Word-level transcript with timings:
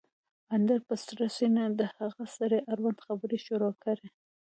اندړ 0.55 0.79
په 0.87 0.95
سړه 1.05 1.27
سينه 1.37 1.63
د 1.79 1.81
هغه 1.97 2.23
سړي 2.37 2.59
اړوند 2.71 2.97
خبرې 3.05 3.37
شروع 3.45 3.73
کړې 3.83 4.07